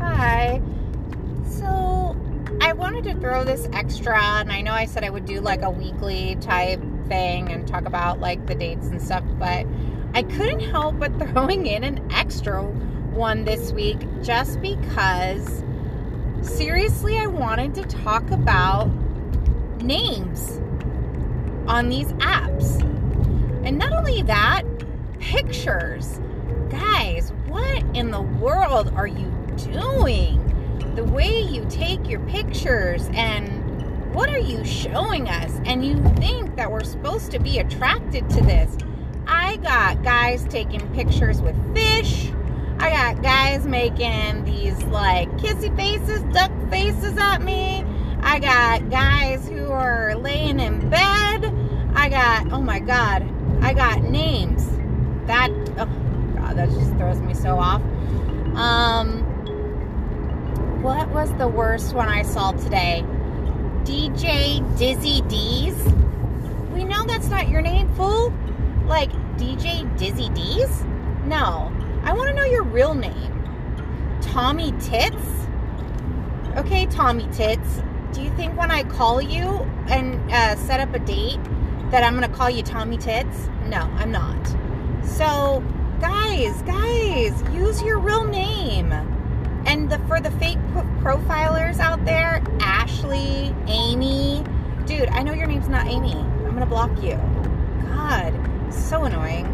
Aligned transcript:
Hi. 0.00 0.60
So 1.48 2.16
I 2.60 2.72
wanted 2.72 3.04
to 3.04 3.14
throw 3.14 3.44
this 3.44 3.68
extra, 3.72 4.20
and 4.20 4.52
I 4.52 4.60
know 4.60 4.72
I 4.72 4.86
said 4.86 5.04
I 5.04 5.10
would 5.10 5.24
do 5.24 5.40
like 5.40 5.62
a 5.62 5.70
weekly 5.70 6.36
type 6.40 6.80
thing 7.08 7.50
and 7.50 7.66
talk 7.66 7.86
about 7.86 8.20
like 8.20 8.46
the 8.46 8.54
dates 8.54 8.86
and 8.88 9.00
stuff, 9.00 9.24
but 9.38 9.66
I 10.14 10.22
couldn't 10.22 10.60
help 10.60 10.98
but 10.98 11.16
throwing 11.30 11.66
in 11.66 11.84
an 11.84 12.10
extra 12.12 12.62
one 12.62 13.44
this 13.44 13.72
week 13.72 13.98
just 14.22 14.60
because 14.60 15.62
seriously, 16.42 17.18
I 17.18 17.26
wanted 17.26 17.74
to 17.74 17.82
talk 17.84 18.30
about 18.30 18.90
names 19.82 20.60
on 21.66 21.88
these 21.88 22.08
apps. 22.14 22.80
And 23.64 23.78
not 23.78 23.92
only 23.92 24.22
that, 24.22 24.64
pictures. 25.20 26.20
In 27.94 28.10
the 28.10 28.22
world 28.22 28.90
are 28.96 29.06
you 29.06 29.30
doing? 29.56 30.38
The 30.94 31.04
way 31.04 31.42
you 31.42 31.66
take 31.68 32.08
your 32.08 32.20
pictures 32.20 33.06
and 33.12 34.14
what 34.14 34.30
are 34.30 34.38
you 34.38 34.64
showing 34.64 35.28
us? 35.28 35.60
And 35.66 35.84
you 35.84 36.02
think 36.16 36.56
that 36.56 36.70
we're 36.70 36.84
supposed 36.84 37.30
to 37.32 37.38
be 37.38 37.58
attracted 37.58 38.30
to 38.30 38.40
this. 38.40 38.76
I 39.26 39.58
got 39.58 40.02
guys 40.02 40.44
taking 40.44 40.80
pictures 40.94 41.42
with 41.42 41.54
fish. 41.74 42.30
I 42.78 42.90
got 42.90 43.22
guys 43.22 43.66
making 43.66 44.44
these 44.44 44.82
like 44.84 45.30
kissy 45.32 45.74
faces, 45.76 46.22
duck 46.34 46.50
faces 46.70 47.18
at 47.18 47.42
me. 47.42 47.84
I 48.22 48.38
got 48.38 48.88
guys 48.88 49.46
who 49.46 49.70
are 49.70 50.14
laying 50.14 50.60
in 50.60 50.88
bed. 50.88 51.54
I 51.94 52.08
got, 52.08 52.52
oh 52.52 52.62
my 52.62 52.80
God, 52.80 53.28
I 53.60 53.74
got 53.74 54.02
names. 54.02 54.66
That, 55.26 55.50
oh 55.76 56.11
That 56.54 56.68
just 56.70 56.90
throws 56.96 57.20
me 57.20 57.34
so 57.34 57.58
off. 57.58 57.82
Um, 58.54 59.22
what 60.82 61.08
was 61.10 61.32
the 61.38 61.48
worst 61.48 61.94
one 61.94 62.08
I 62.08 62.22
saw 62.22 62.52
today? 62.52 63.04
DJ 63.84 64.60
Dizzy 64.78 65.22
D's? 65.22 65.76
We 66.72 66.84
know 66.84 67.04
that's 67.04 67.28
not 67.28 67.48
your 67.48 67.62
name, 67.62 67.92
fool. 67.94 68.32
Like 68.86 69.10
DJ 69.36 69.86
Dizzy 69.98 70.28
D's? 70.30 70.84
No. 71.24 71.72
I 72.04 72.12
want 72.12 72.28
to 72.28 72.34
know 72.34 72.44
your 72.44 72.64
real 72.64 72.94
name. 72.94 74.18
Tommy 74.20 74.72
Tits? 74.72 75.22
Okay, 76.56 76.86
Tommy 76.86 77.28
Tits. 77.32 77.82
Do 78.12 78.22
you 78.22 78.30
think 78.36 78.58
when 78.58 78.70
I 78.70 78.82
call 78.84 79.22
you 79.22 79.48
and 79.88 80.20
uh, 80.30 80.56
set 80.56 80.80
up 80.80 80.94
a 80.94 80.98
date 80.98 81.42
that 81.90 82.04
I'm 82.04 82.16
going 82.16 82.28
to 82.28 82.36
call 82.36 82.50
you 82.50 82.62
Tommy 82.62 82.98
Tits? 82.98 83.48
No, 83.66 83.78
I'm 83.78 84.12
not. 84.12 84.46
So, 85.04 85.62
guys, 86.42 86.62
guys, 86.62 87.54
use 87.54 87.82
your 87.82 87.98
real 87.98 88.24
name. 88.24 88.90
And 89.64 89.88
the 89.88 89.98
for 90.08 90.20
the 90.20 90.30
fake 90.32 90.58
profilers 91.00 91.78
out 91.78 92.04
there, 92.04 92.42
Ashley, 92.58 93.54
Amy, 93.68 94.44
dude, 94.86 95.08
I 95.10 95.22
know 95.22 95.34
your 95.34 95.46
name's 95.46 95.68
not 95.68 95.86
Amy. 95.86 96.14
I'm 96.14 96.58
to 96.58 96.66
block 96.66 96.90
you. 97.02 97.14
God, 97.86 98.34
so 98.72 99.04
annoying 99.04 99.46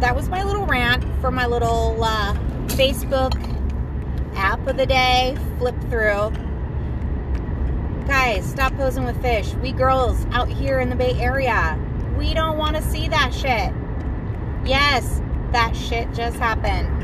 that 0.00 0.16
was 0.16 0.30
my 0.30 0.42
little 0.42 0.64
rant 0.64 1.04
for 1.20 1.30
my 1.30 1.44
little 1.44 2.02
uh, 2.02 2.34
Facebook 2.68 3.34
app 4.34 4.66
of 4.66 4.78
the 4.78 4.86
day 4.86 5.36
flip 5.58 5.78
through. 5.90 6.32
Guys, 8.06 8.46
stop 8.46 8.74
posing 8.76 9.04
with 9.04 9.20
fish. 9.20 9.52
We 9.56 9.72
girls 9.72 10.24
out 10.32 10.48
here 10.48 10.80
in 10.80 10.88
the 10.88 10.96
Bay 10.96 11.12
Area, 11.20 11.78
we 12.16 12.32
don't 12.32 12.56
want 12.56 12.76
to 12.76 12.82
see 12.82 13.08
that 13.08 13.34
shit. 13.34 13.74
Yes, 14.66 15.20
that 15.52 15.74
shit 15.76 16.12
just 16.14 16.38
happened. 16.38 16.99